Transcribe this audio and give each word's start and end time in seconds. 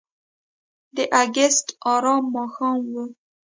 د 0.95 0.97
اګست 1.21 1.67
آرامه 1.93 2.29
ماښام 2.35 2.79
و. 2.91 2.93